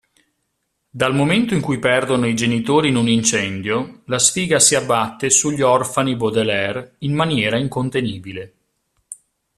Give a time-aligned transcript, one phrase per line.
[0.89, 5.61] Dal momento in cui perdono i genitori in un incendio, la sfiga si abbatte sugli
[5.61, 8.53] orfani Baudelaire in maniera incontenibile.